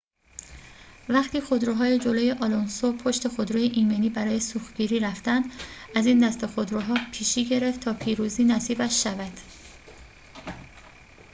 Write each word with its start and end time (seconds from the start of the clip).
وقتی 1.09 1.41
خودروهای 1.41 1.99
جلوی 1.99 2.31
آلونسو 2.31 2.93
پشت 2.93 3.27
خودروی 3.27 3.61
ایمنی 3.61 4.09
برای 4.09 4.39
سوختگیری 4.39 4.99
رفتند 4.99 5.45
از 5.95 6.05
این 6.05 6.27
دسته 6.27 6.47
خودروها 6.47 6.97
پیشی 7.11 7.45
گرفت 7.45 7.79
تا 7.79 7.93
پیروزی 7.93 8.43
نصیبش 8.43 9.03
شود 9.03 9.33